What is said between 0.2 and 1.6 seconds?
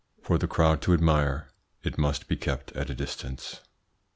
For the crowd to admire,